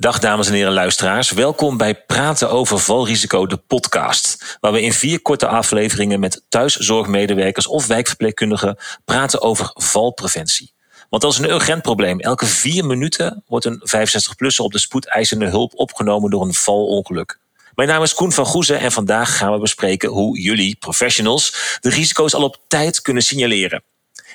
[0.00, 4.56] Dag dames en heren luisteraars, welkom bij Praten over Valrisico, de podcast.
[4.60, 10.72] Waar we in vier korte afleveringen met thuiszorgmedewerkers of wijkverpleegkundigen praten over valpreventie.
[11.08, 12.20] Want dat is een urgent probleem.
[12.20, 17.38] Elke vier minuten wordt een 65-plusser op de spoedeisende hulp opgenomen door een valongeluk.
[17.74, 21.90] Mijn naam is Koen van Goezen en vandaag gaan we bespreken hoe jullie, professionals, de
[21.90, 23.82] risico's al op tijd kunnen signaleren.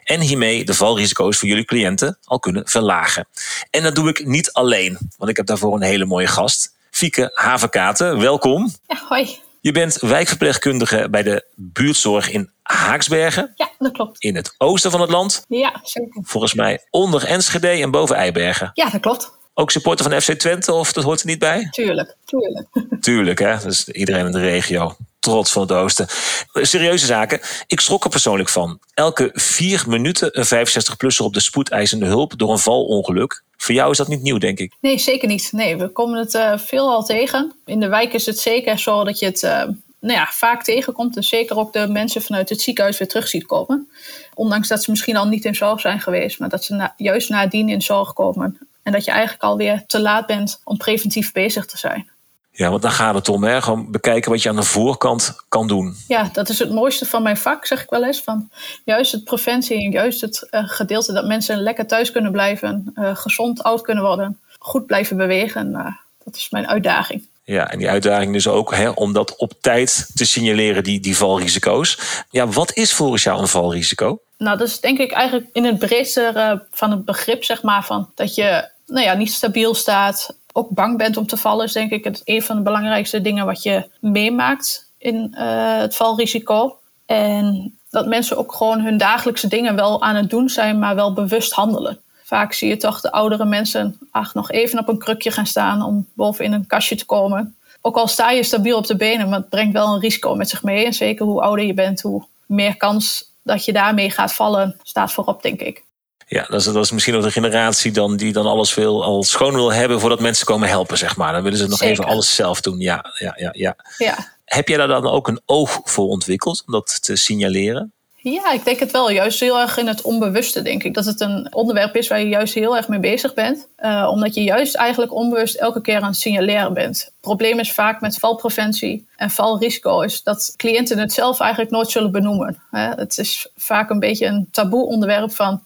[0.04, 3.28] En hiermee de valrisico's voor jullie cliënten al kunnen verlagen.
[3.70, 6.76] En dat doe ik niet alleen, want ik heb daarvoor een hele mooie gast.
[6.92, 8.74] Fieke Havenkaten, welkom.
[8.88, 9.38] Ja, hoi.
[9.62, 13.52] Je bent wijkverpleegkundige bij de buurtzorg in Haaksbergen.
[13.56, 14.24] Ja, dat klopt.
[14.24, 15.46] In het oosten van het land.
[15.48, 16.22] Ja, zeker.
[16.24, 18.72] Volgens mij onder Enschede en boven Eibergen.
[18.74, 19.32] Ja, dat klopt.
[19.54, 21.68] Ook supporter van FC Twente of dat hoort er niet bij?
[21.72, 22.68] Tuurlijk, tuurlijk.
[23.02, 23.58] Tuurlijk, hè.
[23.58, 24.96] Dus iedereen in de regio.
[25.24, 26.08] Trots van het oosten.
[26.54, 27.40] Serieuze zaken.
[27.68, 28.80] Ik schrok er persoonlijk van.
[28.94, 33.44] Elke vier minuten een 65-plusser op de spoedeisende hulp door een valongeluk.
[33.58, 34.74] Voor jou is dat niet nieuw, denk ik.
[34.82, 35.50] Nee, zeker niet.
[35.52, 37.54] Nee, we komen het veel al tegen.
[37.66, 39.52] In de wijk is het zeker zo dat je het uh,
[40.00, 41.16] nou ja, vaak tegenkomt.
[41.16, 43.90] En zeker ook de mensen vanuit het ziekenhuis weer terug ziet komen.
[44.34, 46.40] Ondanks dat ze misschien al niet in zorg zijn geweest.
[46.40, 48.58] Maar dat ze juist nadien in zorg komen.
[48.84, 52.12] En dat je eigenlijk alweer te laat bent om preventief bezig te zijn.
[52.56, 53.44] Ja, want daar gaat het om.
[53.44, 53.62] Hè?
[53.62, 55.96] Gewoon bekijken wat je aan de voorkant kan doen.
[56.08, 58.22] Ja, dat is het mooiste van mijn vak, zeg ik wel eens.
[58.22, 58.50] Van
[58.86, 63.16] juist het preventie en juist het uh, gedeelte dat mensen lekker thuis kunnen blijven, uh,
[63.16, 65.70] gezond oud kunnen worden, goed blijven bewegen.
[65.72, 65.86] Uh,
[66.24, 67.28] dat is mijn uitdaging.
[67.44, 71.18] Ja, en die uitdaging dus ook hè, om dat op tijd te signaleren, die, die
[71.18, 72.00] valrisico's.
[72.30, 74.20] Ja, wat is volgens jou een valrisico?
[74.38, 78.10] Nou, dat is denk ik eigenlijk in het breedste van het begrip, zeg maar, van
[78.16, 81.92] dat je nou ja, niet stabiel staat, ook bang bent om te vallen, is denk
[81.92, 86.78] ik het een van de belangrijkste dingen wat je meemaakt in uh, het valrisico.
[87.06, 91.14] En dat mensen ook gewoon hun dagelijkse dingen wel aan het doen zijn, maar wel
[91.14, 92.00] bewust handelen.
[92.24, 95.82] Vaak zie je toch de oudere mensen ach, nog even op een krukje gaan staan
[95.82, 97.56] om bovenin een kastje te komen.
[97.82, 100.50] Ook al sta je stabiel op de benen, maar het brengt wel een risico met
[100.50, 100.86] zich mee.
[100.86, 105.12] En zeker hoe ouder je bent, hoe meer kans dat je daarmee gaat vallen, staat
[105.12, 105.84] voorop, denk ik.
[106.28, 109.24] Ja, dat is, dat is misschien nog de generatie dan, die dan alles wil, al
[109.24, 111.34] schoon wil hebben voordat mensen komen helpen, zeg maar.
[111.34, 111.94] Dan willen ze nog Zeker.
[111.94, 112.80] even alles zelf doen.
[112.80, 113.76] Ja, ja, ja, ja.
[113.98, 114.32] Ja.
[114.46, 117.94] Heb jij daar dan ook een oog voor ontwikkeld om dat te signaleren?
[118.24, 119.12] Ja, ik denk het wel.
[119.12, 120.94] Juist heel erg in het onbewuste, denk ik.
[120.94, 123.68] Dat het een onderwerp is waar je juist heel erg mee bezig bent.
[123.80, 127.00] Uh, omdat je juist eigenlijk onbewust elke keer aan het signaleren bent.
[127.00, 131.92] Het probleem is vaak met valpreventie en valrisico is dat cliënten het zelf eigenlijk nooit
[131.92, 132.62] zullen benoemen.
[132.72, 132.90] Hè?
[132.90, 135.64] Het is vaak een beetje een taboe onderwerp van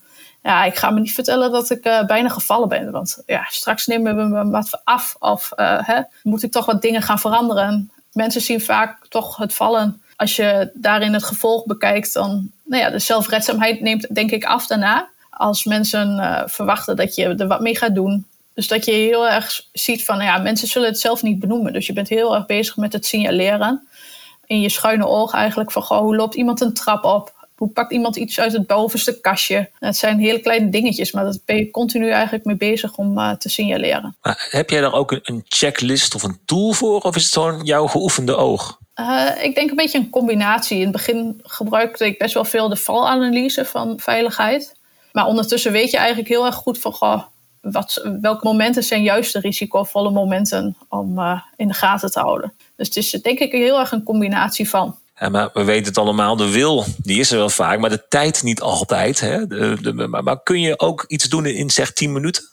[0.47, 2.91] ja, ik ga me niet vertellen dat ik uh, bijna gevallen ben.
[2.91, 5.15] Want ja, straks nemen we me wat af.
[5.19, 7.91] Of uh, hè, moet ik toch wat dingen gaan veranderen.
[8.11, 10.01] Mensen zien vaak toch het vallen.
[10.15, 14.67] Als je daarin het gevolg bekijkt, dan nou ja, de zelfredzaamheid neemt denk ik af
[14.67, 15.09] daarna.
[15.29, 18.25] Als mensen uh, verwachten dat je er wat mee gaat doen.
[18.53, 21.73] Dus dat je heel erg ziet van, nou ja, mensen zullen het zelf niet benoemen.
[21.73, 23.87] Dus je bent heel erg bezig met het signaleren.
[24.45, 27.36] In je schuine oog eigenlijk van, goh, hoe loopt iemand een trap op?
[27.57, 29.69] Hoe pakt iemand iets uit het bovenste kastje?
[29.79, 33.31] Het zijn hele kleine dingetjes, maar daar ben je continu eigenlijk mee bezig om uh,
[33.31, 34.15] te signaleren.
[34.21, 37.01] Maar heb jij daar ook een, een, checklist of een tool voor?
[37.01, 38.79] Of is het gewoon jouw geoefende oog?
[38.99, 40.77] Uh, ik denk een beetje een combinatie.
[40.77, 44.75] In het begin gebruikte ik best wel veel de valanalyse van veiligheid.
[45.11, 46.93] Maar ondertussen weet je eigenlijk heel erg goed van...
[46.93, 47.23] Goh,
[47.61, 52.53] wat, welke momenten zijn juist de risicovolle momenten om uh, in de gaten te houden.
[52.75, 54.97] Dus het is denk ik heel erg een combinatie van.
[55.19, 58.07] Ja, maar we weten het allemaal, de wil die is er wel vaak, maar de
[58.07, 59.19] tijd niet altijd.
[59.19, 59.47] Hè?
[59.47, 62.43] De, de, maar, kun je ook iets doen in, zeg 10 minuten?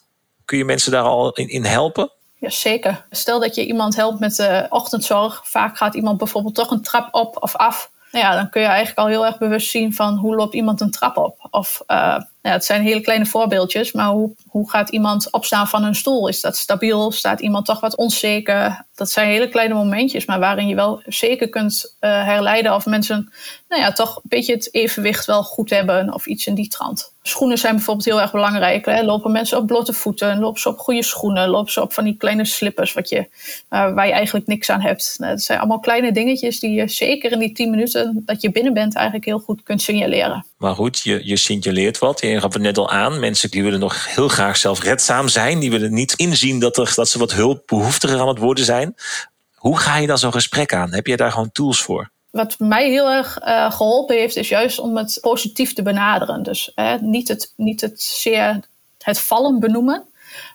[0.45, 2.11] Kun je mensen daar al in, in helpen?
[2.39, 3.05] Jazeker.
[3.09, 5.41] Stel dat je iemand helpt met de ochtendzorg.
[5.43, 7.91] Vaak gaat iemand bijvoorbeeld toch een trap op of af.
[8.11, 10.81] Nou ja, dan kun je eigenlijk al heel erg bewust zien van hoe loopt iemand
[10.81, 11.47] een trap op.
[11.51, 15.83] Of uh, ja, het zijn hele kleine voorbeeldjes, maar hoe, hoe gaat iemand opstaan van
[15.83, 16.27] een stoel?
[16.27, 17.11] Is dat stabiel?
[17.11, 18.85] Staat iemand toch wat onzeker?
[18.95, 23.31] Dat zijn hele kleine momentjes, maar waarin je wel zeker kunt uh, herleiden of mensen
[23.69, 27.13] nou ja, toch een beetje het evenwicht wel goed hebben of iets in die trant.
[27.21, 28.85] Schoenen zijn bijvoorbeeld heel erg belangrijk.
[28.85, 29.03] Hè?
[29.03, 30.39] Lopen mensen op blote voeten?
[30.39, 31.49] Lopen ze op goede schoenen?
[31.49, 33.27] Lopen ze op van die kleine slippers wat je,
[33.69, 35.15] waar je eigenlijk niks aan hebt?
[35.17, 38.51] Nou, dat zijn allemaal kleine dingetjes die je zeker in die 10 minuten dat je
[38.51, 40.45] binnen bent eigenlijk heel goed kunt signaleren.
[40.65, 42.21] Maar goed, je, je signaleert wat.
[42.21, 43.19] Je gaf het net al aan.
[43.19, 45.59] Mensen die willen nog heel graag zelfredzaam zijn.
[45.59, 48.95] Die willen niet inzien dat, er, dat ze wat hulpbehoeftiger aan het worden zijn.
[49.55, 50.93] Hoe ga je dan zo'n gesprek aan?
[50.93, 52.09] Heb je daar gewoon tools voor?
[52.31, 56.43] Wat mij heel erg uh, geholpen heeft, is juist om het positief te benaderen.
[56.43, 58.59] Dus uh, niet, het, niet het zeer
[58.97, 60.03] het vallen benoemen,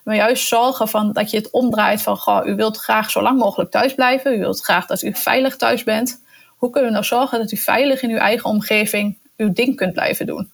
[0.04, 3.70] maar juist zorgen van dat je het omdraait van, u wilt graag zo lang mogelijk
[3.70, 4.34] thuis blijven.
[4.34, 6.22] U wilt graag dat u veilig thuis bent.
[6.56, 9.92] Hoe kunnen we nou zorgen dat u veilig in uw eigen omgeving uw ding kunt
[9.92, 10.52] blijven doen?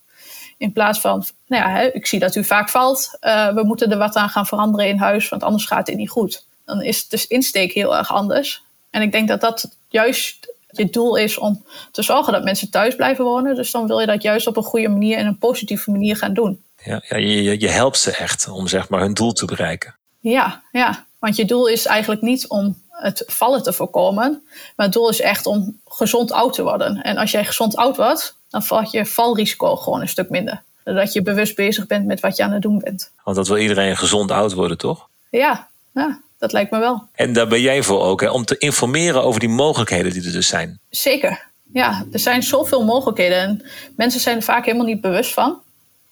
[0.59, 3.11] In plaats van, nou ja, hè, ik zie dat u vaak valt.
[3.21, 6.11] Uh, we moeten er wat aan gaan veranderen in huis, want anders gaat het niet
[6.11, 6.45] goed.
[6.65, 8.63] Dan is de insteek heel erg anders.
[8.91, 12.95] En ik denk dat dat juist je doel is om te zorgen dat mensen thuis
[12.95, 13.55] blijven wonen.
[13.55, 16.35] Dus dan wil je dat juist op een goede manier en een positieve manier gaan
[16.35, 16.63] doen.
[16.85, 19.95] Ja, ja je, je helpt ze echt om zeg maar hun doel te bereiken.
[20.21, 24.43] Ja, ja, want je doel is eigenlijk niet om het vallen te voorkomen.
[24.77, 27.03] Maar het doel is echt om gezond oud te worden.
[27.03, 30.63] En als jij gezond oud wordt, dan valt je valrisico gewoon een stuk minder.
[30.85, 33.11] Dat je bewust bezig bent met wat je aan het doen bent.
[33.25, 35.09] Want dat wil iedereen gezond oud worden, toch?
[35.31, 37.09] Ja, ja dat lijkt me wel.
[37.13, 40.33] En daar ben jij voor ook, hè, om te informeren over die mogelijkheden die er
[40.33, 40.79] dus zijn.
[40.91, 41.45] Zeker.
[41.73, 43.63] Ja, er zijn zoveel mogelijkheden en
[43.97, 45.59] mensen zijn er vaak helemaal niet bewust van.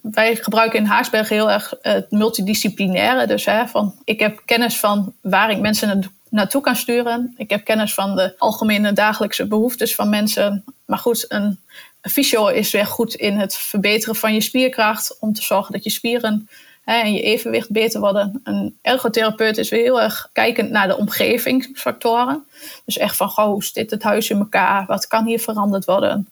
[0.01, 3.27] Wij gebruiken in Haaksberg heel erg het multidisciplinaire.
[3.27, 7.35] Dus hè, van, ik heb kennis van waar ik mensen naartoe kan sturen.
[7.37, 10.65] Ik heb kennis van de algemene dagelijkse behoeftes van mensen.
[10.85, 11.61] Maar goed, een,
[12.03, 15.17] fysio is weer goed in het verbeteren van je spierkracht.
[15.21, 16.49] Om te zorgen dat je spieren
[16.85, 18.41] hè, en je evenwicht beter worden.
[18.45, 22.47] Een ergotherapeut is weer heel erg kijkend naar de omgevingsfactoren.
[22.85, 24.87] Dus echt van, goh, hoe zit het huis in elkaar?
[24.87, 26.29] Wat kan hier veranderd worden?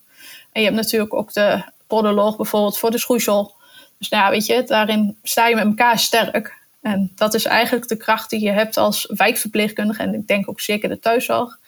[0.51, 3.53] En je hebt natuurlijk ook de podoloog bijvoorbeeld voor de schoeisel.
[3.97, 6.61] Dus nou ja, weet je, daarin sta je met elkaar sterk.
[6.83, 10.01] En dat is eigenlijk de kracht die je hebt als wijkverpleegkundige.
[10.01, 11.59] En ik denk ook zeker de thuiszorg.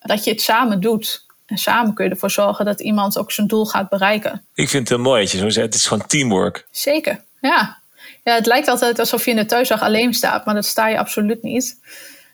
[0.00, 1.24] Dat je het samen doet.
[1.46, 4.44] En samen kun je ervoor zorgen dat iemand ook zijn doel gaat bereiken.
[4.54, 5.66] Ik vind het heel mooi dat je zo zegt.
[5.66, 6.66] Het is gewoon teamwork.
[6.70, 7.82] Zeker, ja.
[8.24, 8.34] ja.
[8.34, 10.44] Het lijkt altijd alsof je in de thuiszorg alleen staat.
[10.44, 11.78] Maar dat sta je absoluut niet.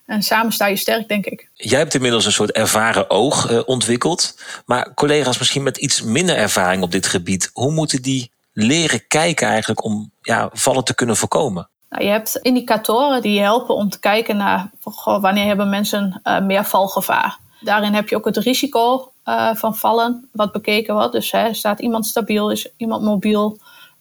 [0.06, 1.49] En samen sta je sterk, denk ik.
[1.55, 4.38] Jij hebt inmiddels een soort ervaren oog uh, ontwikkeld.
[4.67, 7.50] Maar collega's misschien met iets minder ervaring op dit gebied.
[7.52, 11.70] Hoe moeten die leren kijken eigenlijk om ja, vallen te kunnen voorkomen?
[11.92, 14.70] Nou, je hebt indicatoren die helpen om te kijken naar
[15.04, 17.38] wanneer hebben mensen uh, meer valgevaar.
[17.60, 21.12] Daarin heb je ook het risico uh, van vallen wat bekeken wordt.
[21.12, 23.58] Dus hè, staat iemand stabiel, is iemand mobiel,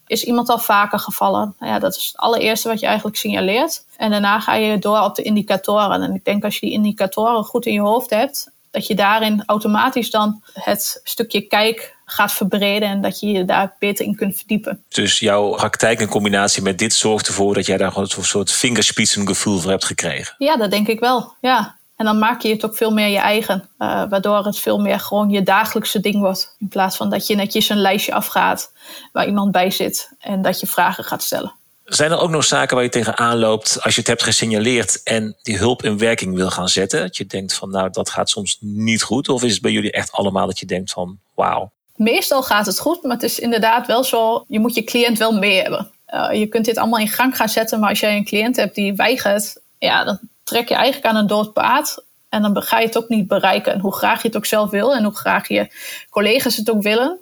[0.07, 1.55] is iemand al vaker gevallen?
[1.59, 3.85] Nou ja, dat is het allereerste wat je eigenlijk signaleert.
[3.97, 6.01] En daarna ga je door op de indicatoren.
[6.01, 9.43] En ik denk als je die indicatoren goed in je hoofd hebt, dat je daarin
[9.45, 14.37] automatisch dan het stukje kijk gaat verbreden en dat je je daar beter in kunt
[14.37, 14.83] verdiepen.
[14.89, 18.51] Dus jouw praktijk in combinatie met dit zorgt ervoor dat jij daar gewoon een soort
[18.51, 20.35] vingerspitsengevoel voor hebt gekregen?
[20.37, 21.33] Ja, dat denk ik wel.
[21.41, 21.79] Ja.
[21.95, 24.99] En dan maak je het ook veel meer je eigen, uh, waardoor het veel meer
[24.99, 26.55] gewoon je dagelijkse ding wordt.
[26.59, 28.71] In plaats van dat je netjes een lijstje afgaat
[29.11, 31.53] waar iemand bij zit en dat je vragen gaat stellen.
[31.85, 35.35] Zijn er ook nog zaken waar je tegenaan loopt als je het hebt gesignaleerd en
[35.41, 37.01] die hulp in werking wil gaan zetten?
[37.01, 39.29] Dat je denkt van nou dat gaat soms niet goed.
[39.29, 42.79] Of is het bij jullie echt allemaal dat je denkt van wauw, Meestal gaat het
[42.79, 45.91] goed, maar het is inderdaad wel zo, je moet je cliënt wel mee hebben.
[46.13, 48.75] Uh, je kunt dit allemaal in gang gaan zetten, maar als jij een cliënt hebt
[48.75, 52.03] die weigert, ja, dan trek je eigenlijk aan een dood paard.
[52.29, 53.73] En dan ga je het ook niet bereiken.
[53.73, 55.71] En hoe graag je het ook zelf wil en hoe graag je
[56.09, 57.19] collega's het ook willen.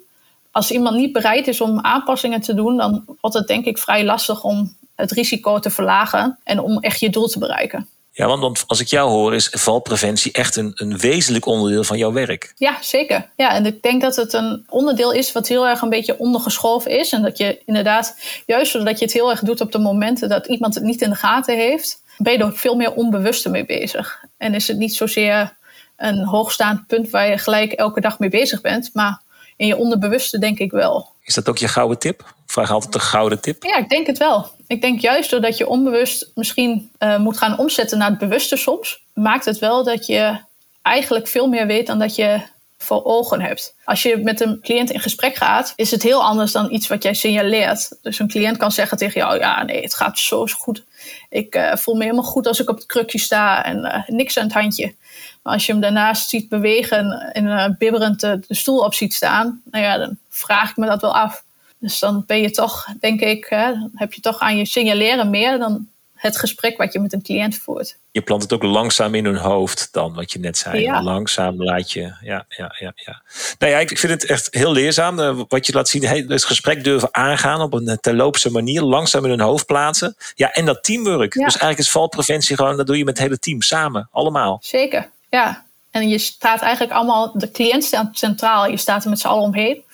[0.50, 4.04] Als iemand niet bereid is om aanpassingen te doen, dan wordt het denk ik vrij
[4.04, 7.88] lastig om het risico te verlagen en om echt je doel te bereiken.
[8.20, 12.12] Ja, want als ik jou hoor, is valpreventie echt een, een wezenlijk onderdeel van jouw
[12.12, 12.52] werk.
[12.56, 13.30] Ja, zeker.
[13.36, 16.90] Ja, en ik denk dat het een onderdeel is wat heel erg een beetje ondergeschoven
[16.90, 17.12] is.
[17.12, 20.46] En dat je inderdaad, juist doordat je het heel erg doet op de momenten dat
[20.46, 24.24] iemand het niet in de gaten heeft, ben je er veel meer onbewust mee bezig.
[24.36, 25.56] En is het niet zozeer
[25.96, 29.22] een hoogstaand punt waar je gelijk elke dag mee bezig bent, maar
[29.56, 31.08] in je onderbewuste denk ik wel.
[31.22, 32.34] Is dat ook je gouden tip?
[32.46, 33.62] Vraag altijd een gouden tip.
[33.62, 34.50] Ja, ik denk het wel.
[34.70, 39.02] Ik denk juist doordat je onbewust misschien uh, moet gaan omzetten naar het bewuste soms,
[39.14, 40.38] maakt het wel dat je
[40.82, 42.40] eigenlijk veel meer weet dan dat je
[42.78, 43.74] voor ogen hebt.
[43.84, 47.02] Als je met een cliënt in gesprek gaat, is het heel anders dan iets wat
[47.02, 47.98] jij signaleert.
[48.02, 50.84] Dus een cliënt kan zeggen tegen jou: Ja, nee, het gaat zo goed.
[51.28, 54.38] Ik uh, voel me helemaal goed als ik op het krukje sta en uh, niks
[54.38, 54.94] aan het handje.
[55.42, 59.62] Maar als je hem daarnaast ziet bewegen en uh, bibberend de stoel op ziet staan,
[59.70, 61.42] nou ja, dan vraag ik me dat wel af.
[61.80, 65.58] Dus dan ben je toch, denk ik, hè, heb je toch aan je signaleren meer
[65.58, 67.96] dan het gesprek wat je met een cliënt voert.
[68.10, 70.80] Je plant het ook langzaam in hun hoofd dan, wat je net zei.
[70.80, 71.02] Ja.
[71.02, 72.00] Langzaam laat je.
[72.00, 73.22] Ja, ja, ja, ja.
[73.58, 75.18] Nou ja, ik vind het echt heel leerzaam.
[75.18, 78.82] Uh, wat je laat zien, het gesprek durven aangaan op een terloopse manier.
[78.82, 80.16] Langzaam in hun hoofd plaatsen.
[80.34, 81.32] Ja, en dat teamwork.
[81.32, 84.08] Dus eigenlijk is valpreventie gewoon, dat doe je met het hele team samen.
[84.12, 84.58] Allemaal.
[84.62, 85.64] Zeker, ja.
[85.90, 89.42] En je staat eigenlijk allemaal, de cliënt staat centraal, je staat er met z'n allen
[89.42, 89.84] omheen.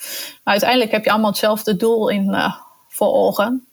[0.44, 2.54] Maar uiteindelijk heb je allemaal hetzelfde doel in, uh,
[2.88, 3.66] voor ogen.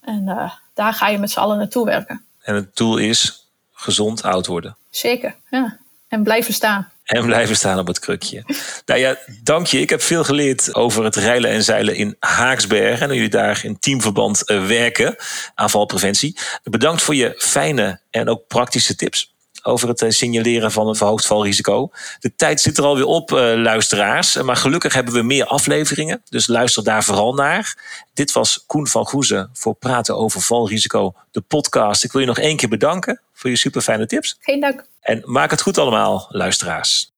[0.00, 2.24] En uh, daar ga je met z'n allen naartoe werken.
[2.42, 4.76] En het doel is gezond oud worden.
[4.90, 5.78] Zeker, ja.
[6.08, 6.92] En blijven staan.
[7.04, 8.42] En blijven staan op het krukje.
[8.86, 9.80] nou ja, dank je.
[9.80, 13.00] Ik heb veel geleerd over het reilen en zeilen in Haaksbergen.
[13.00, 15.16] En hoe jullie daar in teamverband uh, werken
[15.54, 16.36] aan valpreventie.
[16.62, 19.33] Bedankt voor je fijne en ook praktische tips.
[19.64, 21.90] Over het signaleren van een verhoogd valrisico.
[22.18, 24.42] De tijd zit er alweer op, luisteraars.
[24.42, 27.76] Maar gelukkig hebben we meer afleveringen, dus luister daar vooral naar.
[28.14, 32.04] Dit was Koen van Goezen voor Praten over Valrisico, de podcast.
[32.04, 34.36] Ik wil je nog één keer bedanken voor je super fijne tips.
[34.40, 34.86] Geen dank.
[35.00, 37.13] En maak het goed allemaal, luisteraars.